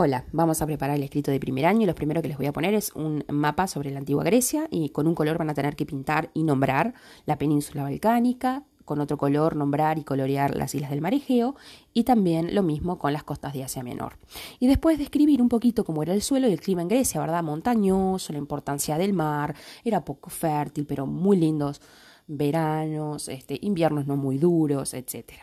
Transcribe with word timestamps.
Hola, 0.00 0.26
vamos 0.30 0.62
a 0.62 0.66
preparar 0.66 0.94
el 0.94 1.02
escrito 1.02 1.32
de 1.32 1.40
primer 1.40 1.66
año 1.66 1.82
y 1.82 1.86
lo 1.86 1.94
primero 1.96 2.22
que 2.22 2.28
les 2.28 2.36
voy 2.36 2.46
a 2.46 2.52
poner 2.52 2.72
es 2.72 2.92
un 2.94 3.24
mapa 3.26 3.66
sobre 3.66 3.90
la 3.90 3.98
antigua 3.98 4.22
Grecia 4.22 4.68
y 4.70 4.90
con 4.90 5.08
un 5.08 5.16
color 5.16 5.38
van 5.38 5.50
a 5.50 5.54
tener 5.54 5.74
que 5.74 5.86
pintar 5.86 6.30
y 6.34 6.44
nombrar 6.44 6.94
la 7.26 7.36
península 7.36 7.82
balcánica, 7.82 8.62
con 8.84 9.00
otro 9.00 9.18
color 9.18 9.56
nombrar 9.56 9.98
y 9.98 10.04
colorear 10.04 10.54
las 10.54 10.72
islas 10.76 10.92
del 10.92 11.00
mar 11.00 11.14
Egeo 11.14 11.56
y 11.94 12.04
también 12.04 12.54
lo 12.54 12.62
mismo 12.62 12.96
con 12.96 13.12
las 13.12 13.24
costas 13.24 13.52
de 13.54 13.64
Asia 13.64 13.82
Menor. 13.82 14.18
Y 14.60 14.68
después 14.68 14.98
describir 14.98 15.42
un 15.42 15.48
poquito 15.48 15.82
cómo 15.82 16.04
era 16.04 16.14
el 16.14 16.22
suelo 16.22 16.46
y 16.46 16.52
el 16.52 16.60
clima 16.60 16.82
en 16.82 16.86
Grecia, 16.86 17.20
¿verdad? 17.20 17.42
Montañoso, 17.42 18.32
la 18.32 18.38
importancia 18.38 18.98
del 18.98 19.14
mar, 19.14 19.56
era 19.82 20.04
poco 20.04 20.30
fértil, 20.30 20.86
pero 20.86 21.06
muy 21.06 21.38
lindos 21.38 21.80
veranos, 22.28 23.28
este, 23.28 23.58
inviernos 23.62 24.06
no 24.06 24.16
muy 24.16 24.38
duros, 24.38 24.94
etcétera. 24.94 25.42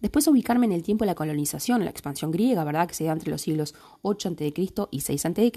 Después 0.00 0.26
ubicarme 0.26 0.66
en 0.66 0.72
el 0.72 0.82
tiempo 0.82 1.04
de 1.04 1.08
la 1.08 1.14
colonización, 1.14 1.84
la 1.84 1.90
expansión 1.90 2.30
griega, 2.30 2.64
¿verdad? 2.64 2.88
Que 2.88 2.94
se 2.94 3.04
dio 3.04 3.12
entre 3.12 3.30
los 3.30 3.42
siglos 3.42 3.74
8 4.02 4.30
a.C. 4.30 4.52
y 4.90 5.00
6 5.00 5.26
a.C. 5.26 5.52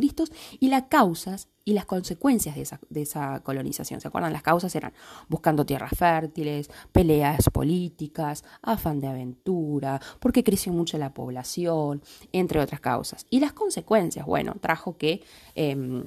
y 0.59 0.67
las 0.67 0.83
causas 0.83 1.47
y 1.65 1.73
las 1.73 1.85
consecuencias 1.85 2.55
de 2.55 2.61
esa, 2.61 2.79
de 2.89 3.01
esa 3.03 3.41
colonización. 3.41 4.01
¿Se 4.01 4.07
acuerdan? 4.07 4.33
Las 4.33 4.43
causas 4.43 4.75
eran 4.75 4.93
buscando 5.29 5.65
tierras 5.65 5.91
fértiles, 5.97 6.69
peleas 6.91 7.49
políticas, 7.49 8.43
afán 8.61 8.99
de 8.99 9.07
aventura, 9.07 10.01
porque 10.19 10.43
creció 10.43 10.73
mucho 10.73 10.97
la 10.97 11.13
población, 11.13 12.01
entre 12.31 12.59
otras 12.59 12.81
causas. 12.81 13.25
Y 13.29 13.39
las 13.39 13.53
consecuencias, 13.53 14.25
bueno, 14.25 14.55
trajo 14.59 14.97
que... 14.97 15.23
Em, 15.55 16.03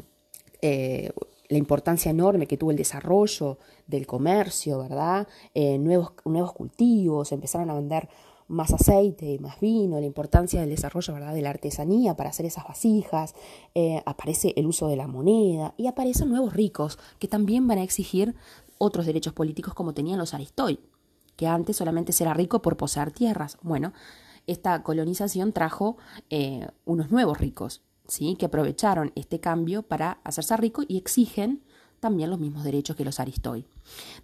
eh, 0.63 1.13
la 1.49 1.59
importancia 1.59 2.11
enorme 2.11 2.47
que 2.47 2.57
tuvo 2.57 2.71
el 2.71 2.77
desarrollo 2.77 3.59
del 3.87 4.07
comercio, 4.07 4.79
¿verdad? 4.79 5.29
Eh, 5.55 5.79
nuevos, 5.79 6.13
nuevos 6.25 6.53
cultivos, 6.53 7.33
empezaron 7.33 7.71
a 7.71 7.75
vender 7.75 8.09
más 8.49 8.73
aceite 8.73 9.27
y 9.27 9.39
más 9.39 9.59
vino, 9.61 9.99
la 9.99 10.07
importancia 10.07 10.61
del 10.61 10.71
desarrollo 10.71 11.15
¿verdad? 11.15 11.35
de 11.35 11.43
la 11.43 11.51
artesanía 11.51 12.15
para 12.15 12.31
hacer 12.31 12.47
esas 12.47 12.65
vasijas, 12.67 13.35
eh, 13.75 14.03
aparece 14.07 14.53
el 14.57 14.67
uso 14.67 14.89
de 14.89 14.97
la 14.97 15.09
moneda 15.09 15.75
y 15.77 15.87
aparecen 15.87 16.29
nuevos 16.29 16.53
ricos 16.53 16.99
que 17.19 17.29
también 17.29 17.67
van 17.67 17.79
a 17.79 17.83
exigir 17.83 18.35
otros 18.79 19.07
derechos 19.07 19.33
políticos 19.33 19.75
como 19.75 19.95
tenían 19.95 20.19
los 20.19 20.35
aristoi, 20.35 20.79
que 21.35 21.47
antes 21.47 21.77
solamente 21.77 22.13
era 22.21 22.35
rico 22.35 22.63
por 22.63 22.77
poseer 22.77 23.11
tierras. 23.11 23.59
Bueno, 23.63 23.93
esta 24.47 24.83
colonización 24.83 25.53
trajo 25.53 25.97
eh, 26.31 26.69
unos 26.85 27.11
nuevos 27.11 27.39
ricos, 27.39 27.83
¿sí? 28.09 28.37
que 28.39 28.47
aprovecharon 28.47 29.13
este 29.15 29.41
cambio 29.41 29.83
para 29.83 30.21
hacerse 30.25 30.57
rico 30.57 30.83
y 30.87 30.97
exigen 30.97 31.63
también 32.01 32.31
los 32.31 32.39
mismos 32.39 32.65
derechos 32.65 32.97
que 32.97 33.05
los 33.05 33.21
aristoi. 33.21 33.65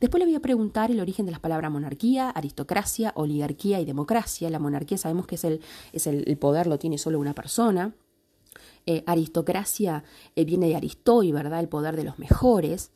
Después 0.00 0.20
le 0.20 0.27
voy 0.27 0.34
a 0.34 0.41
preguntar 0.41 0.91
el 0.91 1.00
origen 1.00 1.27
de 1.27 1.33
las 1.33 1.41
palabras 1.41 1.70
monarquía, 1.70 2.30
aristocracia, 2.30 3.12
oligarquía 3.16 3.80
y 3.80 3.84
democracia. 3.84 4.50
La 4.50 4.58
monarquía 4.58 4.98
sabemos 4.98 5.27
que 5.27 5.36
es 5.36 5.44
el, 5.44 5.61
es 5.92 6.06
el, 6.06 6.36
poder, 6.36 6.66
lo 6.66 6.78
tiene 6.78 6.98
solo 6.98 7.19
una 7.19 7.34
persona. 7.34 7.94
Eh, 8.84 9.05
aristocracia 9.06 10.05
eh, 10.36 10.44
viene 10.44 10.69
de 10.69 10.77
aristoi, 10.77 11.33
¿verdad? 11.33 11.61
El 11.61 11.69
poder 11.69 11.96
de 11.96 12.05
los 12.05 12.19
mejores. 12.19 12.91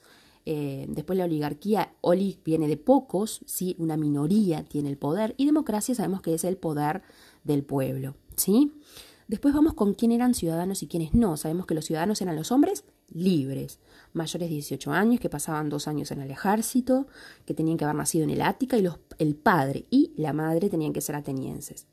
Eh, 0.45 0.87
después 0.89 1.19
la 1.19 1.25
oligarquía, 1.25 1.93
oli 2.00 2.39
viene 2.45 2.69
de 2.69 2.77
pocos, 2.77 3.41
¿sí? 3.47 3.75
Una 3.78 3.97
minoría 3.97 4.65
tiene 4.65 4.89
el 4.89 4.98
poder. 4.98 5.34
Y 5.37 5.47
democracia 5.47 5.95
sabemos 5.95 6.23
que 6.23 6.34
es 6.34 6.45
el 6.45 6.56
poder 6.56 7.03
del 7.43 7.65
pueblo, 7.65 8.15
¿sí? 8.37 8.73
Después 9.28 9.55
vamos 9.55 9.74
con 9.74 9.94
quién 9.94 10.12
eran 10.12 10.34
ciudadanos 10.34 10.82
y 10.82 10.86
quiénes 10.86 11.12
no. 11.12 11.36
Sabemos 11.36 11.66
que 11.66 11.74
los 11.74 11.84
ciudadanos 11.84 12.20
eran 12.20 12.36
los 12.36 12.52
hombres 12.52 12.84
libres, 13.08 13.80
mayores 14.12 14.48
de 14.48 14.55
18 14.55 14.92
años, 14.92 15.20
que 15.20 15.28
pasaban 15.28 15.69
dos 15.69 15.88
años 15.88 16.10
en 16.10 16.20
el 16.20 16.30
ejército, 16.30 17.06
que 17.44 17.54
tenían 17.54 17.77
que 17.77 17.84
haber 17.84 17.97
nacido 17.97 18.24
en 18.24 18.30
el 18.30 18.42
Ática, 18.42 18.77
y 18.77 18.82
los, 18.82 18.98
el 19.19 19.34
padre 19.34 19.86
y 19.91 20.12
la 20.16 20.32
madre 20.32 20.70
tenían 20.70 20.92
que 20.92 21.00
ser 21.00 21.16
atenienses. 21.16 21.86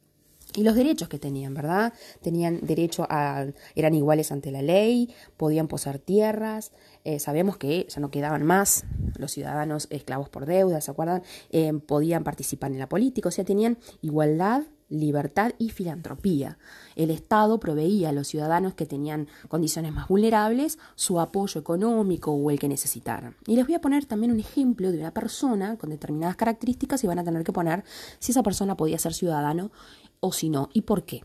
Y 0.56 0.64
los 0.64 0.76
derechos 0.76 1.10
que 1.10 1.18
tenían, 1.18 1.56
¿verdad? 1.56 1.94
Tenían 2.22 2.60
derecho 2.62 3.08
a, 3.10 3.48
eran 3.74 3.96
iguales 3.96 4.32
ante 4.32 4.52
la 4.52 4.62
ley, 4.62 5.10
podían 5.36 5.68
poseer 5.68 5.98
tierras, 5.98 6.72
eh, 7.04 7.18
sabemos 7.18 7.58
que 7.58 7.88
ya 7.90 8.00
no 8.00 8.12
quedaban 8.12 8.44
más 8.44 8.86
los 9.18 9.32
ciudadanos 9.32 9.88
esclavos 9.90 10.30
por 10.30 10.46
deuda, 10.46 10.80
¿se 10.82 10.92
acuerdan? 10.92 11.24
Eh, 11.50 11.74
podían 11.74 12.24
participar 12.24 12.72
en 12.72 12.78
la 12.78 12.88
política, 12.88 13.30
o 13.30 13.32
sea, 13.32 13.44
tenían 13.44 13.80
igualdad 14.02 14.64
libertad 15.00 15.54
y 15.58 15.70
filantropía. 15.70 16.58
El 16.96 17.10
Estado 17.10 17.60
proveía 17.60 18.10
a 18.10 18.12
los 18.12 18.28
ciudadanos 18.28 18.74
que 18.76 18.86
tenían 18.86 19.28
condiciones 19.48 19.94
más 19.94 20.08
vulnerables 20.08 20.78
su 20.96 21.20
apoyo 21.20 21.60
económico 21.60 22.32
o 22.32 22.52
el 22.52 22.60
que 22.60 22.68
necesitaran. 22.68 23.36
Y 23.48 23.56
les 23.56 23.66
voy 23.66 23.76
a 23.76 23.82
poner 23.82 24.06
también 24.06 24.32
un 24.32 24.40
ejemplo 24.40 24.92
de 24.92 25.00
una 25.00 25.14
persona 25.14 25.78
con 25.78 25.90
determinadas 25.90 26.36
características 26.36 27.04
y 27.04 27.08
van 27.08 27.20
a 27.20 27.24
tener 27.24 27.44
que 27.44 27.54
poner 27.54 27.84
si 28.20 28.32
esa 28.32 28.44
persona 28.44 28.78
podía 28.78 29.00
ser 29.00 29.14
ciudadano 29.14 29.72
o 30.20 30.32
si 30.32 30.50
no 30.50 30.70
y 30.74 30.82
por 30.82 31.04
qué. 31.04 31.24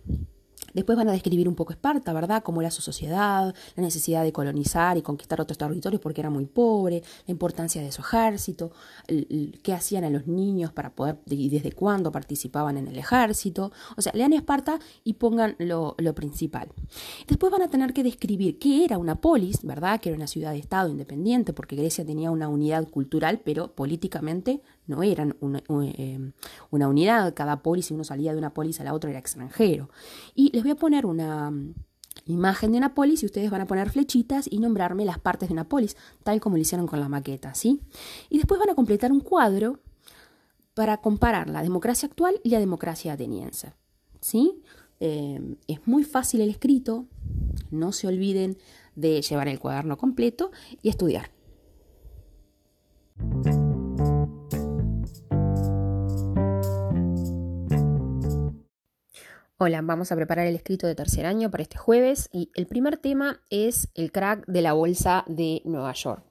Después 0.74 0.96
van 0.96 1.08
a 1.08 1.12
describir 1.12 1.48
un 1.48 1.54
poco 1.54 1.72
Esparta, 1.72 2.12
¿verdad? 2.12 2.42
Cómo 2.42 2.60
era 2.60 2.70
su 2.70 2.82
sociedad, 2.82 3.54
la 3.76 3.82
necesidad 3.82 4.22
de 4.22 4.32
colonizar 4.32 4.96
y 4.96 5.02
conquistar 5.02 5.40
otros 5.40 5.58
territorios 5.58 6.00
porque 6.00 6.20
era 6.20 6.30
muy 6.30 6.46
pobre, 6.46 7.02
la 7.26 7.32
importancia 7.32 7.82
de 7.82 7.92
su 7.92 8.02
ejército, 8.02 8.72
qué 9.62 9.72
hacían 9.72 10.04
a 10.04 10.10
los 10.10 10.26
niños 10.26 10.72
para 10.72 10.90
poder 10.90 11.18
y 11.26 11.48
desde 11.48 11.72
cuándo 11.72 12.12
participaban 12.12 12.76
en 12.76 12.88
el 12.88 12.98
ejército. 12.98 13.72
O 13.96 14.02
sea, 14.02 14.12
lean 14.14 14.32
Esparta 14.32 14.78
y 15.04 15.14
pongan 15.14 15.56
lo, 15.58 15.94
lo 15.98 16.14
principal. 16.14 16.68
Después 17.26 17.50
van 17.52 17.62
a 17.62 17.68
tener 17.68 17.92
que 17.92 18.02
describir 18.02 18.58
qué 18.58 18.84
era 18.84 18.98
una 18.98 19.20
polis, 19.20 19.62
¿verdad? 19.62 20.00
Que 20.00 20.10
era 20.10 20.16
una 20.16 20.26
ciudad 20.26 20.52
de 20.52 20.58
Estado 20.58 20.88
independiente 20.88 21.52
porque 21.52 21.76
Grecia 21.76 22.04
tenía 22.04 22.30
una 22.30 22.48
unidad 22.48 22.88
cultural, 22.88 23.40
pero 23.44 23.74
políticamente 23.74 24.60
no 24.88 25.02
eran 25.02 25.36
eh, 25.96 26.32
una, 26.70 26.88
unidad, 26.88 27.34
cada 27.34 27.62
polis, 27.62 27.86
si 27.86 27.94
uno 27.94 28.04
salía 28.04 28.32
de 28.32 28.38
una 28.38 28.52
polis 28.52 28.80
a 28.80 28.84
la 28.84 28.94
otra 28.94 29.10
era 29.10 29.18
extranjero. 29.18 29.90
Y 30.34 30.50
les 30.52 30.62
voy 30.62 30.72
a 30.72 30.76
poner 30.76 31.06
una 31.06 31.50
mm, 31.50 31.74
imagen 32.26 32.72
de 32.72 32.78
una 32.78 32.94
polis 32.94 33.22
y 33.22 33.26
ustedes 33.26 33.50
van 33.50 33.60
a 33.60 33.66
poner 33.66 33.90
flechitas 33.90 34.48
y 34.50 34.58
nombrarme 34.58 35.04
las 35.04 35.18
partes 35.18 35.48
de 35.48 35.52
una 35.52 35.68
polis, 35.68 35.96
tal 36.24 36.40
como 36.40 36.56
lo 36.56 36.62
hicieron 36.62 36.86
con 36.86 37.00
la 37.00 37.08
maqueta, 37.08 37.54
¿sí? 37.54 37.80
Y 38.30 38.38
después 38.38 38.58
van 38.58 38.70
a 38.70 38.74
completar 38.74 39.12
un 39.12 39.20
cuadro 39.20 39.78
para 40.74 40.96
comparar 40.98 41.48
la 41.50 41.62
democracia 41.62 42.08
actual 42.08 42.40
y 42.42 42.50
la 42.50 42.58
democracia 42.58 43.12
ateniense, 43.12 43.74
¿sí? 44.20 44.62
Eh, 45.00 45.56
es 45.68 45.86
muy 45.86 46.02
fácil 46.02 46.40
el 46.40 46.48
escrito, 46.48 47.06
no 47.70 47.92
se 47.92 48.06
olviden 48.06 48.56
de 48.96 49.22
llevar 49.22 49.48
el 49.48 49.60
cuaderno 49.60 49.96
completo 49.96 50.50
y 50.82 50.88
estudiar. 50.88 51.30
Hola, 59.60 59.82
vamos 59.82 60.12
a 60.12 60.14
preparar 60.14 60.46
el 60.46 60.54
escrito 60.54 60.86
de 60.86 60.94
tercer 60.94 61.26
año 61.26 61.50
para 61.50 61.64
este 61.64 61.76
jueves 61.76 62.28
y 62.32 62.52
el 62.54 62.68
primer 62.68 62.96
tema 62.96 63.40
es 63.50 63.88
el 63.96 64.12
crack 64.12 64.46
de 64.46 64.62
la 64.62 64.72
bolsa 64.72 65.24
de 65.26 65.62
Nueva 65.64 65.92
York. 65.94 66.22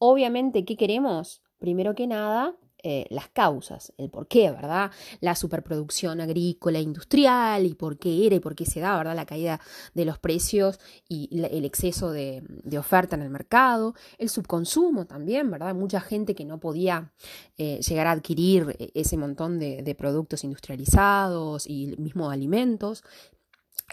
Obviamente, 0.00 0.64
¿qué 0.64 0.76
queremos? 0.76 1.40
Primero 1.60 1.94
que 1.94 2.08
nada, 2.08 2.56
eh, 2.86 3.06
las 3.08 3.30
causas, 3.30 3.94
el 3.96 4.10
por 4.10 4.28
qué, 4.28 4.50
¿verdad? 4.50 4.90
La 5.20 5.34
superproducción 5.34 6.20
agrícola 6.20 6.80
industrial 6.80 7.64
y 7.64 7.72
por 7.72 7.96
qué 7.98 8.26
era 8.26 8.36
y 8.36 8.40
por 8.40 8.54
qué 8.54 8.66
se 8.66 8.80
da, 8.80 8.94
¿verdad? 8.98 9.16
La 9.16 9.24
caída 9.24 9.58
de 9.94 10.04
los 10.04 10.18
precios 10.18 10.78
y 11.08 11.30
el 11.32 11.64
exceso 11.64 12.10
de, 12.10 12.42
oferta 12.78 13.16
en 13.16 13.22
el 13.22 13.30
mercado, 13.30 13.94
el 14.18 14.28
subconsumo 14.28 15.06
también, 15.06 15.50
¿verdad? 15.50 15.74
Mucha 15.74 15.98
gente 15.98 16.34
que 16.34 16.44
no 16.44 16.60
podía 16.60 17.10
eh, 17.56 17.80
llegar 17.80 18.06
a 18.06 18.10
adquirir 18.10 18.76
eh, 18.78 18.90
ese 18.92 19.16
montón 19.16 19.58
de, 19.58 19.94
productos 19.96 20.44
industrializados 20.44 21.66
y 21.66 21.94
mismo 21.96 22.30
alimentos, 22.30 23.02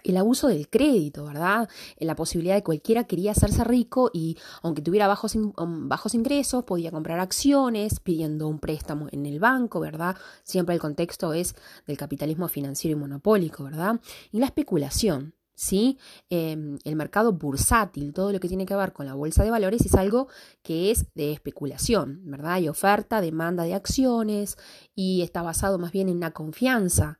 el 0.03 0.17
abuso 0.17 0.47
del 0.47 0.69
crédito, 0.69 1.25
¿verdad? 1.25 1.69
La 1.97 2.15
posibilidad 2.15 2.55
de 2.55 2.63
cualquiera 2.63 3.03
quería 3.03 3.31
hacerse 3.31 3.63
rico 3.63 4.09
y 4.13 4.37
aunque 4.61 4.81
tuviera 4.81 5.07
bajos, 5.07 5.35
um, 5.35 5.89
bajos 5.89 6.15
ingresos, 6.15 6.63
podía 6.63 6.91
comprar 6.91 7.19
acciones 7.19 7.99
pidiendo 7.99 8.47
un 8.47 8.59
préstamo 8.59 9.07
en 9.11 9.25
el 9.25 9.39
banco, 9.39 9.79
¿verdad? 9.79 10.15
Siempre 10.43 10.75
el 10.75 10.81
contexto 10.81 11.33
es 11.33 11.55
del 11.85 11.97
capitalismo 11.97 12.47
financiero 12.47 12.97
y 12.97 12.99
monopólico, 12.99 13.63
¿verdad? 13.63 13.99
Y 14.31 14.39
la 14.39 14.45
especulación, 14.45 15.35
¿sí? 15.53 15.97
Em, 16.29 16.77
el 16.83 16.95
mercado 16.95 17.33
bursátil, 17.33 18.13
todo 18.13 18.31
lo 18.31 18.39
que 18.39 18.47
tiene 18.47 18.65
que 18.65 18.75
ver 18.75 18.93
con 18.93 19.05
la 19.05 19.13
bolsa 19.13 19.43
de 19.43 19.51
valores 19.51 19.85
es 19.85 19.93
algo 19.95 20.27
que 20.63 20.91
es 20.91 21.05
de 21.15 21.33
especulación, 21.33 22.21
¿verdad? 22.25 22.53
Hay 22.53 22.69
oferta, 22.69 23.21
demanda 23.21 23.63
de 23.63 23.73
acciones 23.73 24.57
y 24.95 25.21
está 25.21 25.41
basado 25.41 25.77
más 25.77 25.91
bien 25.91 26.09
en 26.09 26.17
una 26.17 26.31
confianza 26.31 27.19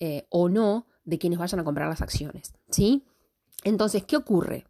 eh, 0.00 0.26
o 0.30 0.48
no 0.48 0.86
de 1.06 1.18
quienes 1.18 1.38
vayan 1.38 1.60
a 1.60 1.64
comprar 1.64 1.88
las 1.88 2.02
acciones, 2.02 2.52
¿sí? 2.68 3.04
Entonces, 3.64 4.04
¿qué 4.04 4.16
ocurre? 4.16 4.66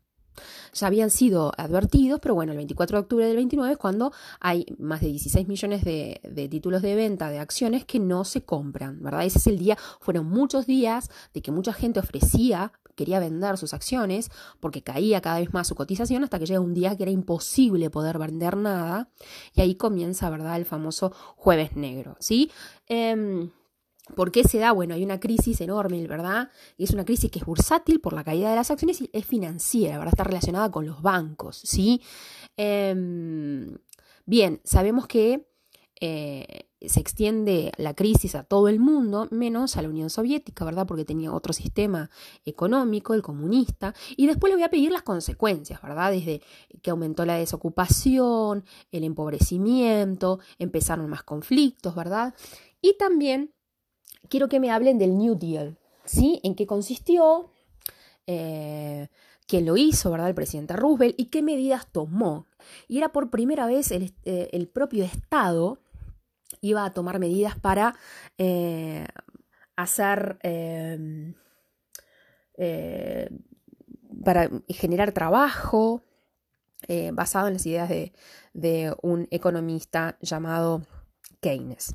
Ya 0.74 0.86
habían 0.86 1.10
sido 1.10 1.52
advertidos, 1.56 2.20
pero 2.20 2.34
bueno, 2.34 2.52
el 2.52 2.58
24 2.58 2.98
de 2.98 3.00
octubre 3.00 3.26
del 3.26 3.36
29 3.36 3.72
es 3.72 3.78
cuando 3.78 4.12
hay 4.38 4.66
más 4.78 5.00
de 5.00 5.08
16 5.08 5.48
millones 5.48 5.82
de, 5.82 6.20
títulos 6.50 6.82
de 6.82 6.94
venta 6.94 7.30
de 7.30 7.38
acciones 7.38 7.86
que 7.86 7.98
no 7.98 8.24
se 8.24 8.42
compran, 8.42 9.02
¿verdad? 9.02 9.24
Ese 9.24 9.38
es 9.38 9.46
el 9.46 9.58
día, 9.58 9.78
fueron 10.00 10.26
muchos 10.26 10.66
días 10.66 11.10
de 11.32 11.40
que 11.40 11.52
mucha 11.52 11.72
gente 11.72 12.00
ofrecía, 12.00 12.72
quería 12.94 13.18
vender 13.18 13.56
sus 13.56 13.72
acciones 13.72 14.30
porque 14.60 14.82
caía 14.82 15.22
cada 15.22 15.38
vez 15.38 15.52
más 15.54 15.66
su 15.66 15.74
cotización 15.74 16.24
hasta 16.24 16.38
que 16.38 16.46
llega 16.46 16.60
un 16.60 16.74
día 16.74 16.96
que 16.96 17.04
era 17.04 17.12
imposible 17.12 17.90
poder 17.90 18.18
vender 18.18 18.56
nada 18.56 19.08
y 19.54 19.62
ahí 19.62 19.74
comienza, 19.74 20.28
¿verdad? 20.28 20.56
El 20.56 20.66
famoso 20.66 21.12
jueves 21.36 21.76
negro, 21.76 22.16
¿sí? 22.20 22.50
Eh, 22.88 23.48
¿Por 24.14 24.30
qué 24.30 24.44
se 24.44 24.58
da? 24.58 24.72
Bueno, 24.72 24.94
hay 24.94 25.02
una 25.02 25.18
crisis 25.18 25.60
enorme, 25.60 26.06
¿verdad? 26.06 26.50
Y 26.76 26.84
es 26.84 26.90
una 26.90 27.04
crisis 27.04 27.30
que 27.30 27.40
es 27.40 27.44
bursátil 27.44 28.00
por 28.00 28.12
la 28.12 28.22
caída 28.22 28.50
de 28.50 28.56
las 28.56 28.70
acciones 28.70 29.00
y 29.00 29.10
es 29.12 29.26
financiera, 29.26 29.98
¿verdad? 29.98 30.14
Está 30.14 30.24
relacionada 30.24 30.70
con 30.70 30.86
los 30.86 31.02
bancos, 31.02 31.56
¿sí? 31.56 32.00
Em, 32.56 33.76
bien, 34.24 34.60
sabemos 34.64 35.08
que 35.08 35.48
eh, 36.00 36.68
se 36.80 37.00
extiende 37.00 37.72
la 37.78 37.94
crisis 37.94 38.34
a 38.34 38.44
todo 38.44 38.68
el 38.68 38.78
mundo, 38.78 39.26
menos 39.30 39.76
a 39.76 39.82
la 39.82 39.88
Unión 39.88 40.10
Soviética, 40.10 40.64
¿verdad? 40.64 40.86
Porque 40.86 41.04
tenía 41.04 41.32
otro 41.32 41.52
sistema 41.52 42.10
económico, 42.44 43.14
el 43.14 43.22
comunista. 43.22 43.94
Y 44.16 44.26
después 44.26 44.50
le 44.50 44.56
voy 44.56 44.64
a 44.64 44.70
pedir 44.70 44.92
las 44.92 45.02
consecuencias, 45.02 45.82
¿verdad? 45.82 46.12
Desde 46.12 46.42
que 46.82 46.90
aumentó 46.90 47.24
la 47.24 47.36
desocupación, 47.36 48.64
el 48.92 49.04
empobrecimiento, 49.04 50.38
empezaron 50.58 51.08
más 51.08 51.24
conflictos, 51.24 51.94
¿verdad? 51.94 52.34
Y 52.80 52.96
también 52.98 53.52
quiero 54.28 54.48
que 54.48 54.60
me 54.60 54.70
hablen 54.70 54.98
del 54.98 55.16
New 55.16 55.36
Deal, 55.36 55.78
¿sí? 56.04 56.40
¿En 56.42 56.54
qué 56.54 56.66
consistió? 56.66 57.50
Eh, 58.26 59.08
quién 59.46 59.66
lo 59.66 59.76
hizo, 59.76 60.10
¿verdad? 60.10 60.28
El 60.28 60.34
presidente 60.34 60.74
Roosevelt 60.74 61.14
y 61.18 61.26
qué 61.26 61.42
medidas 61.42 61.86
tomó. 61.90 62.46
Y 62.88 62.98
era 62.98 63.10
por 63.10 63.30
primera 63.30 63.66
vez 63.66 63.90
el, 63.90 64.14
eh, 64.24 64.48
el 64.52 64.68
propio 64.68 65.04
Estado 65.04 65.78
iba 66.60 66.84
a 66.84 66.92
tomar 66.92 67.18
medidas 67.18 67.58
para 67.58 67.94
eh, 68.38 69.06
hacer, 69.76 70.38
para 74.24 74.50
generar 74.68 75.12
trabajo 75.12 76.02
basado 77.12 77.48
en 77.48 77.54
las 77.54 77.66
ideas 77.66 77.88
de, 77.88 78.12
de 78.54 78.94
un 79.02 79.28
economista 79.30 80.16
llamado 80.20 80.82
Keynes. 81.40 81.94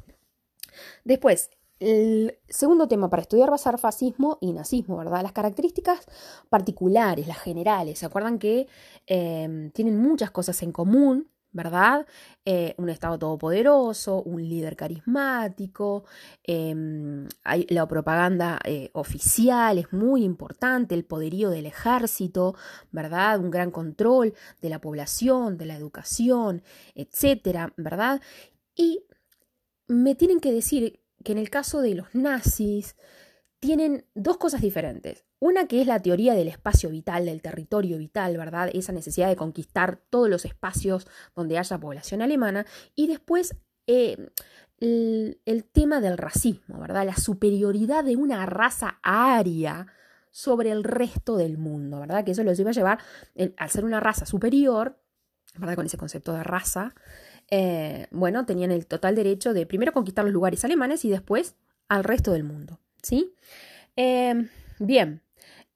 Después, 1.04 1.50
el 1.81 2.38
segundo 2.48 2.88
tema 2.88 3.10
para 3.10 3.24
estudiar 3.24 3.50
va 3.50 3.56
a 3.56 3.57
ser 3.57 3.78
fascismo 3.80 4.38
y 4.39 4.54
nazismo, 4.54 4.98
¿verdad? 4.98 5.24
Las 5.24 5.31
características 5.31 6.06
particulares, 6.50 7.28
las 7.28 7.39
generales. 7.39 8.00
¿Se 8.00 8.06
acuerdan 8.06 8.38
que 8.38 8.68
em, 9.07 9.72
tienen 9.72 9.98
muchas 9.98 10.31
cosas 10.31 10.62
en 10.63 10.72
común? 10.72 11.28
¿verdad? 11.54 12.07
Eh, 12.45 12.75
un 12.78 12.89
Estado 12.89 13.19
todopoderoso, 13.19 14.24
un 14.24 14.48
líder 14.48 14.78
carismático, 14.78 16.06
em, 16.44 17.28
la 17.69 17.88
propaganda 17.88 18.57
eh, 18.63 18.89
oficial 18.94 19.78
es 19.78 19.92
muy 19.92 20.24
importante, 20.24 20.95
el 20.95 21.04
poderío 21.04 21.50
del 21.50 21.66
ejército, 21.66 22.56
¿verdad? 22.92 23.39
Un 23.39 23.51
gran 23.51 23.69
control 23.72 24.33
de 24.62 24.69
la 24.69 24.80
población, 24.80 25.57
de 25.57 25.66
la 25.66 25.75
educación, 25.75 26.63
etcétera, 26.95 27.74
¿verdad? 27.75 28.22
Y 28.74 29.04
me 29.88 30.16
tienen 30.16 30.39
que 30.39 30.54
decir 30.54 31.00
que 31.23 31.31
en 31.31 31.38
el 31.38 31.50
caso 31.50 31.81
de 31.81 31.95
los 31.95 32.13
nazis, 32.13 32.95
tienen 33.59 34.06
dos 34.15 34.38
cosas 34.38 34.62
diferentes. 34.62 35.23
Una 35.39 35.68
que 35.68 35.81
es 35.81 35.88
la 35.88 36.01
teoría 36.01 36.33
del 36.33 36.47
espacio 36.47 36.89
vital, 36.89 37.25
del 37.25 37.41
territorio 37.41 37.97
vital, 37.97 38.35
¿verdad? 38.35 38.69
Esa 38.73 38.91
necesidad 38.91 39.29
de 39.29 39.35
conquistar 39.35 40.01
todos 40.09 40.29
los 40.29 40.45
espacios 40.45 41.07
donde 41.35 41.57
haya 41.57 41.79
población 41.79 42.21
alemana. 42.21 42.65
Y 42.95 43.07
después 43.07 43.56
eh, 43.88 44.31
el, 44.79 45.69
tema 45.71 46.01
del 46.01 46.18
racismo, 46.18 46.79
¿verdad? 46.79 47.06
La 47.06 47.15
superioridad 47.15 48.03
de 48.03 48.15
una 48.15 48.45
raza 48.47 49.00
aria 49.03 49.88
sobre 50.31 50.71
el 50.71 50.83
resto 50.83 51.38
del 51.38 51.57
mundo, 51.57 52.00
¿verdad? 52.00 52.23
Que 52.25 52.31
eso 52.31 52.44
los 52.44 52.59
iba 52.59 52.71
a 52.71 52.73
llevar, 52.73 53.00
al 53.57 53.69
ser 53.69 53.85
una 53.85 54.00
raza 54.00 54.25
superior, 54.25 55.00
¿verdad? 55.56 55.75
Con 55.75 55.85
ese 55.85 55.97
concepto 55.97 56.33
de 56.33 56.44
raza, 56.44 56.95
eh, 57.51 58.07
bueno, 58.12 58.45
tenían 58.45 58.71
el 58.71 58.88
total 58.88 59.15
derecho 59.15 59.53
de 59.53 59.65
primero 59.65 59.92
conquistar 59.92 60.24
los 60.24 60.33
lugares 60.33 60.63
alemanes 60.63 61.03
y 61.06 61.09
después 61.09 61.56
al 61.89 62.06
resto 62.06 62.31
del 62.31 62.45
mundo. 62.45 62.80
¿sí? 63.03 63.36
Em, 63.98 64.48
bien, 64.80 65.21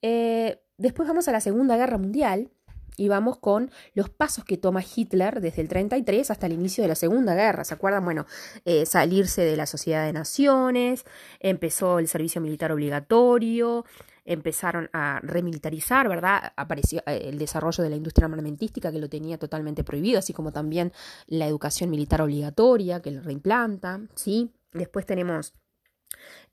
eh, 0.02 0.62
después 0.78 1.08
vamos 1.08 1.28
a 1.28 1.34
la 1.34 1.42
Segunda 1.42 1.76
Guerra 1.76 1.98
Mundial 1.98 2.50
y 2.98 3.08
vamos 3.08 3.38
con 3.38 3.72
los 3.94 4.10
pasos 4.10 4.44
que 4.46 4.58
toma 4.58 4.84
Hitler 4.84 5.42
desde 5.42 5.62
el 5.62 5.68
33 5.68 6.32
hasta 6.32 6.46
el 6.46 6.54
inicio 6.54 6.84
de 6.84 6.88
la 6.90 6.96
Segunda 6.96 7.36
Guerra. 7.36 7.64
¿Se 7.64 7.74
acuerdan? 7.74 8.06
Bueno, 8.06 8.26
eh, 8.66 8.86
salirse 8.86 9.42
de 9.42 9.58
la 9.58 9.66
Sociedad 9.66 10.06
de 10.06 10.14
Naciones, 10.14 11.06
empezó 11.40 12.00
el 12.00 12.08
servicio 12.08 12.42
militar 12.42 12.72
obligatorio, 12.72 13.86
empezaron 14.26 14.90
a 14.92 15.20
remilitarizar, 15.22 16.10
¿verdad? 16.10 16.54
Apareció 16.56 17.02
eh, 17.06 17.22
el 17.26 17.38
desarrollo 17.38 17.84
de 17.84 17.90
la 17.90 17.96
industria 17.96 18.26
armamentística 18.26 18.92
que 18.92 19.00
lo 19.00 19.10
tenía 19.10 19.38
totalmente 19.38 19.84
prohibido, 19.84 20.20
así 20.20 20.34
como 20.34 20.52
también 20.52 20.92
la 21.28 21.48
educación 21.48 21.90
militar 21.90 22.22
obligatoria 22.22 23.02
que 23.02 23.12
lo 23.12 23.22
reimplanta, 23.22 24.02
¿sí? 24.16 24.52
Después 24.74 25.06
tenemos 25.06 25.54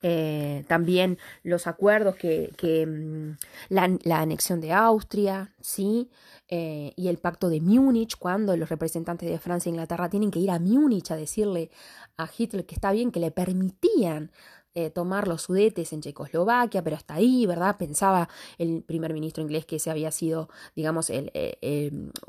eh, 0.02 0.64
también 0.68 1.18
los 1.42 1.66
acuerdos 1.66 2.16
que, 2.16 2.86
mm, 2.86 3.36
la, 3.68 4.20
anexión 4.20 4.60
de 4.60 4.72
Austria, 4.72 5.52
¿sí? 5.60 6.10
Eh, 6.48 6.92
y 6.96 7.08
el 7.08 7.18
pacto 7.18 7.48
de 7.48 7.60
Múnich, 7.60 8.16
cuando 8.18 8.56
los 8.56 8.68
representantes 8.68 9.30
de 9.30 9.38
Francia 9.38 9.70
e 9.70 9.72
Inglaterra 9.72 10.10
tienen 10.10 10.30
que 10.30 10.40
ir 10.40 10.50
a 10.50 10.58
Múnich 10.58 11.10
a 11.10 11.16
decirle 11.16 11.70
a 12.16 12.28
Hitler 12.36 12.66
que 12.66 12.74
está 12.74 12.92
bien, 12.92 13.12
que 13.12 13.20
le 13.20 13.30
permitían 13.30 14.30
eh, 14.74 14.90
tomar 14.90 15.28
los 15.28 15.42
sudetes 15.42 15.92
en 15.92 16.00
Checoslovaquia, 16.00 16.82
pero 16.82 16.96
hasta 16.96 17.14
ahí, 17.14 17.46
¿verdad? 17.46 17.76
Pensaba 17.78 18.28
el 18.58 18.82
primer 18.82 19.12
ministro 19.12 19.42
inglés 19.42 19.66
que 19.66 19.76
ese 19.76 19.90
había 19.90 20.10
sido, 20.10 20.48
digamos, 20.74 21.10
el, 21.10 21.30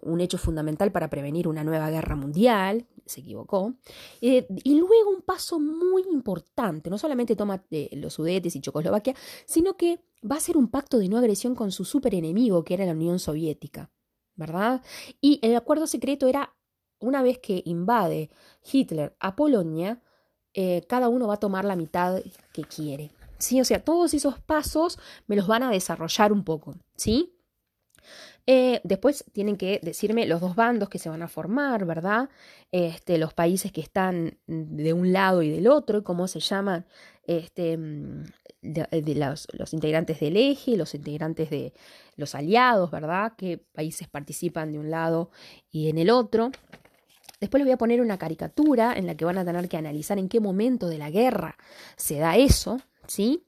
un 0.02 0.22
hecho 0.22 0.38
fundamental 0.38 0.92
para 0.92 1.10
prevenir 1.10 1.48
una 1.48 1.64
nueva 1.64 1.90
guerra 1.90 2.16
mundial, 2.16 2.88
se 3.06 3.22
equivocó. 3.22 3.74
Eh, 4.22 4.48
y 4.64 4.76
luego 4.76 5.12
un 5.12 5.22
paso 5.22 5.60
muy 5.60 6.04
importante, 6.12 6.90
no 6.90 6.98
solamente 6.98 7.36
toma 7.36 7.64
eh, 7.72 7.90
los 7.94 8.14
Sudetes 8.14 8.56
y 8.56 8.62
Checoslovaquia, 8.62 9.16
sino 9.46 9.78
que 9.78 10.00
va 10.30 10.38
a 10.38 10.42
ser 10.42 10.58
un 10.58 10.70
pacto 10.70 10.98
de 10.98 11.10
no 11.10 11.18
agresión 11.18 11.56
con 11.56 11.72
su 11.72 11.86
superenemigo, 11.86 12.64
que 12.64 12.74
era 12.74 12.86
la 12.86 12.94
Unión 12.94 13.20
Soviética, 13.20 13.92
¿verdad? 14.36 14.82
Y 15.22 15.40
el 15.42 15.56
acuerdo 15.56 15.88
secreto 15.88 16.28
era, 16.28 16.56
una 17.00 17.22
vez 17.22 17.40
que 17.40 17.62
invade 17.66 18.30
Hitler 18.72 19.16
a 19.20 19.36
Polonia, 19.36 20.02
eh, 20.54 20.84
cada 20.88 21.10
uno 21.10 21.28
va 21.28 21.36
a 21.36 21.40
tomar 21.40 21.66
la 21.66 21.76
mitad 21.76 22.22
que 22.52 22.64
quiere. 22.64 23.12
¿Sí? 23.38 23.60
O 23.60 23.66
sea, 23.66 23.84
todos 23.84 24.14
esos 24.14 24.40
pasos 24.40 25.00
me 25.28 25.36
los 25.36 25.48
van 25.48 25.64
a 25.64 25.72
desarrollar 25.72 26.32
un 26.32 26.44
poco, 26.44 26.76
¿sí? 26.96 27.34
Eh, 28.46 28.82
después 28.84 29.24
tienen 29.32 29.56
que 29.56 29.80
decirme 29.82 30.26
los 30.26 30.42
dos 30.42 30.56
bandos 30.56 30.90
que 30.90 31.00
se 31.00 31.10
van 31.10 31.22
a 31.22 31.30
formar, 31.30 31.86
¿verdad? 31.86 32.30
Este, 32.72 33.18
los 33.18 33.34
países 33.34 33.72
que 33.72 33.80
están 33.82 34.38
de 34.48 34.94
un 34.94 35.14
lado 35.14 35.44
y 35.44 35.50
del 35.50 35.68
otro, 35.68 36.00
y 36.00 36.04
cómo 36.04 36.28
se 36.28 36.42
llaman 36.42 36.86
este, 37.26 37.78
mm, 37.78 38.24
de, 38.62 39.16
los, 39.16 39.48
los, 39.54 39.74
integrantes 39.74 40.20
del 40.20 40.36
eje, 40.36 40.76
los 40.76 40.94
integrantes 40.94 41.50
de 41.50 41.74
los 42.18 42.36
aliados, 42.36 42.92
¿verdad? 42.92 43.34
Qué 43.38 43.58
países 43.58 44.10
participan 44.10 44.74
de 44.74 44.80
un 44.80 44.90
lado 44.92 45.32
y 45.72 45.90
en 45.90 45.98
el 45.98 46.10
otro. 46.10 46.52
Después 47.44 47.60
les 47.60 47.66
voy 47.66 47.74
a 47.74 47.78
poner 47.78 48.00
una 48.00 48.18
caricatura 48.18 48.94
en 48.96 49.06
la 49.06 49.16
que 49.16 49.26
van 49.26 49.38
a 49.38 49.44
tener 49.44 49.68
que 49.68 49.76
analizar 49.76 50.18
en 50.18 50.30
qué 50.30 50.40
momento 50.40 50.88
de 50.88 50.98
la 50.98 51.10
guerra 51.10 51.58
se 51.98 52.18
da 52.18 52.38
eso, 52.38 52.80
¿sí? 53.06 53.44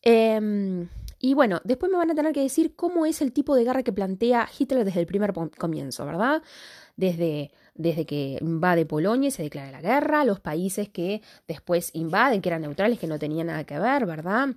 Eh, 0.00 0.88
y 1.18 1.34
bueno, 1.34 1.60
después 1.62 1.92
me 1.92 1.98
van 1.98 2.10
a 2.10 2.14
tener 2.14 2.32
que 2.32 2.40
decir 2.40 2.74
cómo 2.74 3.04
es 3.04 3.20
el 3.20 3.32
tipo 3.34 3.54
de 3.54 3.64
guerra 3.64 3.82
que 3.82 3.92
plantea 3.92 4.48
Hitler 4.58 4.86
desde 4.86 5.00
el 5.00 5.06
primer 5.06 5.34
comienzo, 5.58 6.06
¿verdad? 6.06 6.42
Desde, 6.96 7.50
desde 7.74 8.06
que 8.06 8.38
invade 8.40 8.86
Polonia 8.86 9.28
y 9.28 9.30
se 9.30 9.42
declara 9.42 9.72
la 9.72 9.82
guerra, 9.82 10.24
los 10.24 10.40
países 10.40 10.88
que 10.88 11.20
después 11.46 11.90
invaden, 11.92 12.40
que 12.40 12.48
eran 12.48 12.62
neutrales, 12.62 12.98
que 12.98 13.08
no 13.08 13.18
tenían 13.18 13.48
nada 13.48 13.64
que 13.64 13.78
ver, 13.78 14.06
¿verdad? 14.06 14.56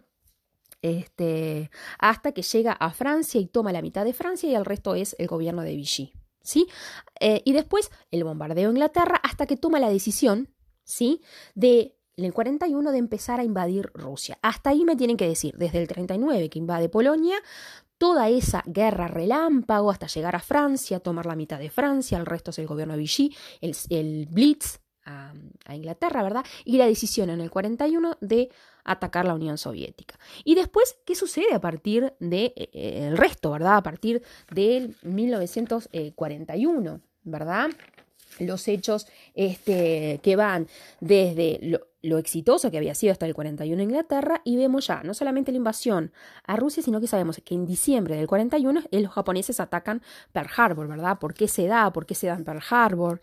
Este, 0.82 1.70
hasta 2.00 2.32
que 2.32 2.42
llega 2.42 2.72
a 2.72 2.92
Francia 2.92 3.42
y 3.42 3.48
toma 3.48 3.74
la 3.74 3.82
mitad 3.82 4.06
de 4.06 4.14
Francia 4.14 4.50
y 4.50 4.56
el 4.56 4.64
resto 4.64 4.96
es 4.96 5.14
el 5.20 5.28
gobierno 5.28 5.62
de 5.62 5.76
Vichy, 5.76 6.14
¿sí? 6.44 6.68
Eh, 7.20 7.42
y 7.46 7.54
después 7.54 7.92
el 8.12 8.24
bombardeo 8.24 8.70
a 8.70 8.72
Inglaterra 8.72 9.20
hasta 9.24 9.46
que 9.46 9.58
toma 9.58 9.80
la 9.80 9.90
decisión, 9.90 10.54
¿sí? 10.84 11.22
De 11.56 11.98
en 12.18 12.26
el 12.26 12.34
41 12.34 12.92
de 12.92 12.98
empezar 12.98 13.40
a 13.40 13.44
invadir 13.44 13.90
Rusia. 13.94 14.38
Hasta 14.42 14.72
ahí 14.72 14.84
me 14.86 14.96
tienen 14.96 15.18
que 15.18 15.28
decir, 15.28 15.56
desde 15.58 15.82
el 15.82 15.88
39 15.88 16.50
que 16.50 16.60
invade 16.60 16.90
Polonia, 16.90 17.38
toda 17.98 18.30
esa 18.30 18.64
guerra 18.66 19.08
relámpago 19.08 19.92
hasta 19.92 20.08
llegar 20.08 20.36
a 20.36 20.40
Francia, 20.40 21.00
tomar 21.00 21.26
la 21.26 21.36
mitad 21.36 21.60
de 21.60 21.70
Francia, 21.70 22.18
el 22.18 22.26
resto 22.26 22.52
es 22.52 22.60
el 22.60 22.68
gobierno 22.68 22.94
de 22.94 23.00
Vichy, 23.00 23.36
el, 23.62 24.28
Blitz 24.30 24.81
a, 25.06 25.34
Inglaterra, 25.74 26.22
¿verdad? 26.24 26.46
Y 26.66 26.78
la 26.78 26.86
decisión 26.86 27.30
en 27.30 27.40
el 27.42 27.50
41 27.50 28.18
de 28.20 28.50
atacar 28.84 29.26
la 29.26 29.34
Unión 29.34 29.58
Soviética. 29.58 30.20
Y 30.44 30.56
después, 30.56 30.98
¿qué 31.06 31.16
sucede 31.16 31.54
a 31.54 31.62
partir 31.62 32.14
del 32.20 32.30
de, 32.30 32.46
eh, 32.56 32.70
eh, 32.74 33.12
resto, 33.16 33.52
¿verdad? 33.52 33.78
A 33.78 33.84
partir 33.84 34.22
del 34.52 34.96
1941, 35.04 37.00
¿verdad? 37.24 37.70
Los 38.40 38.68
hechos 38.68 39.08
este, 39.34 40.20
que 40.24 40.36
van 40.36 40.68
desde 41.00 41.60
lo, 41.62 41.88
lo 42.02 42.18
exitoso 42.18 42.72
que 42.72 42.78
había 42.78 42.96
sido 42.96 43.12
hasta 43.12 43.26
el 43.26 43.34
41 43.34 43.82
en 43.82 43.90
Inglaterra 43.90 44.42
y 44.44 44.56
vemos 44.56 44.88
ya 44.88 45.04
no 45.04 45.14
solamente 45.14 45.52
la 45.52 45.58
invasión 45.58 46.12
a 46.46 46.56
Rusia, 46.56 46.82
sino 46.82 47.00
que 47.00 47.08
sabemos 47.08 47.40
que 47.44 47.54
en 47.54 47.66
diciembre 47.66 48.16
del 48.16 48.28
41 48.28 48.84
los 48.92 49.12
japoneses 49.12 49.60
atacan 49.60 50.02
Pearl 50.32 50.50
Harbor, 50.56 50.88
¿verdad? 50.88 51.20
¿Por 51.20 51.34
qué 51.34 51.48
se 51.48 51.68
da? 51.68 51.92
¿Por 51.94 52.06
qué 52.06 52.16
se 52.16 52.28
dan 52.28 52.44
Pearl 52.44 52.62
Harbor? 52.70 53.22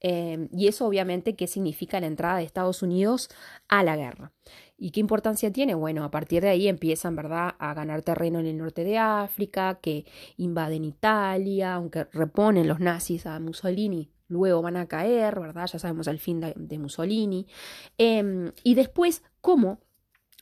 Em, 0.00 0.48
y 0.52 0.68
eso 0.68 0.86
obviamente 0.86 1.34
qué 1.34 1.46
significa 1.46 2.00
la 2.00 2.06
entrada 2.06 2.38
de 2.38 2.44
Estados 2.44 2.82
Unidos 2.82 3.28
a 3.68 3.82
la 3.82 3.96
guerra. 3.96 4.32
¿Y 4.76 4.92
qué 4.92 5.00
importancia 5.00 5.52
tiene? 5.52 5.74
Bueno, 5.74 6.04
a 6.04 6.10
partir 6.10 6.42
de 6.42 6.50
ahí 6.50 6.68
empiezan, 6.68 7.16
¿verdad?, 7.16 7.54
a 7.58 7.74
ganar 7.74 8.02
terreno 8.02 8.38
en 8.38 8.46
el 8.46 8.56
norte 8.58 8.84
de 8.84 8.98
África, 8.98 9.80
que 9.82 10.06
invaden 10.36 10.84
Italia, 10.84 11.74
aunque 11.74 12.04
reponen 12.12 12.68
los 12.68 12.78
nazis 12.80 13.26
a 13.26 13.40
Mussolini, 13.40 14.10
luego 14.28 14.62
van 14.62 14.76
a 14.76 14.86
caer, 14.86 15.40
¿verdad? 15.40 15.66
Ya 15.72 15.78
sabemos 15.78 16.06
el 16.06 16.18
fin 16.20 16.40
de, 16.40 16.78
Mussolini. 16.78 17.46
Em, 17.98 18.52
y 18.62 18.74
después, 18.74 19.22
cómo 19.40 19.80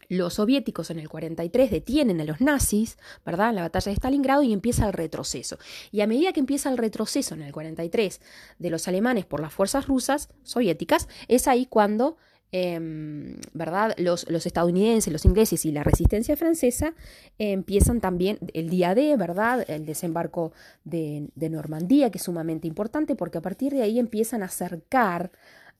los 0.08 0.34
soviéticos 0.34 0.90
en 0.90 0.98
el 0.98 1.08
43 1.08 1.70
detienen 1.70 2.20
a 2.20 2.24
los 2.24 2.40
nazis, 2.40 2.98
¿verdad? 3.24 3.50
En 3.50 3.56
la 3.56 3.62
batalla 3.62 3.90
de 3.90 3.96
Stalingrado 3.96 4.42
y 4.42 4.52
empieza 4.52 4.86
el 4.86 4.92
retroceso. 4.92 5.58
Y 5.92 6.00
a 6.00 6.06
medida 6.06 6.32
que 6.32 6.40
empieza 6.40 6.70
el 6.70 6.78
retroceso 6.78 7.34
en 7.34 7.42
el 7.42 7.52
43 7.52 8.20
de 8.58 8.70
los 8.70 8.88
alemanes 8.88 9.24
por 9.24 9.40
las 9.40 9.52
fuerzas 9.52 9.86
rusas 9.86 10.28
soviéticas, 10.42 11.08
es 11.28 11.48
ahí 11.48 11.66
cuando 11.66 12.16
Em, 12.52 13.36
¿verdad? 13.54 13.94
Los, 13.98 14.24
estadounidenses, 14.24 15.12
los 15.12 15.24
ingleses 15.24 15.66
y 15.66 15.72
la 15.72 15.82
resistencia 15.82 16.36
francesa 16.36 16.94
empiezan 17.38 18.00
también 18.00 18.38
el 18.54 18.70
día 18.70 18.94
D, 18.94 19.16
¿verdad? 19.16 19.64
El 19.68 19.84
desembarco 19.84 20.52
de, 20.84 21.28
Normandía, 21.36 22.10
que 22.10 22.18
es 22.18 22.24
sumamente 22.24 22.68
importante 22.68 23.16
porque 23.16 23.38
a 23.38 23.42
partir 23.42 23.72
de 23.72 23.82
ahí 23.82 23.98
empiezan 23.98 24.42
a 24.42 24.46
acercar 24.46 25.32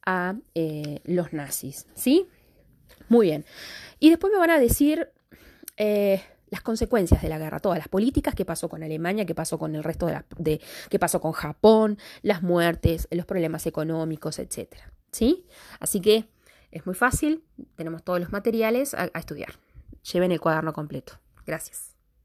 a 0.05 0.37
eh, 0.55 1.01
los 1.05 1.33
nazis, 1.33 1.87
¿sí? 1.95 2.27
Muy 3.09 3.27
bien. 3.27 3.45
Y 3.99 4.11
después 4.11 4.33
me 4.33 4.39
van 4.39 4.51
a 4.51 4.59
decir 4.59 5.11
eh, 5.77 6.23
las 6.49 6.63
consecuencias 6.63 7.23
de 7.23 7.29
la 7.29 7.39
guerra, 7.39 7.61
todas 7.61 7.79
las 7.79 7.89
políticas, 7.89 8.35
qué 8.35 8.45
pasó 8.45 8.69
con 8.69 8.83
Alemania, 8.83 9.27
qué 9.27 9.35
pasó 9.35 9.59
con 9.59 9.75
el 9.75 9.85
resto 9.85 10.07
de, 10.07 10.13
la, 10.13 10.27
de 10.39 10.61
qué 10.91 10.99
pasó 10.99 11.21
con 11.21 11.33
Japón, 11.33 11.99
las 12.23 12.43
muertes, 12.43 13.09
los 13.11 13.27
problemas 13.27 13.67
económicos, 13.67 14.39
etcétera, 14.39 14.93
¿sí? 15.13 15.47
Así 15.81 16.01
que 16.01 16.29
es 16.71 16.87
muy 16.87 16.95
fácil, 16.95 17.43
tenemos 17.75 18.03
todos 18.03 18.21
los 18.21 18.33
materiales 18.33 18.95
a, 18.95 19.07
estudiar. 19.15 19.55
Lleven 20.13 20.31
el 20.31 20.41
cuaderno 20.41 20.73
completo. 20.73 21.15
Gracias. 21.47 21.96